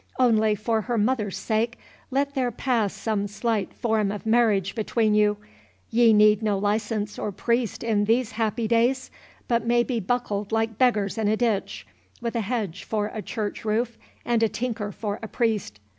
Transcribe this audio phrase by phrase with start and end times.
[0.19, 1.77] —Only, for her mother's sake,
[2.09, 7.83] let there pass some slight form of marriage between you—Ye need no license or priest
[7.83, 9.11] in these happy days,
[9.47, 11.85] but may be buckled like beggars in a ditch,
[12.19, 13.95] with a hedge for a church roof,
[14.25, 15.79] and a tinker for a priest.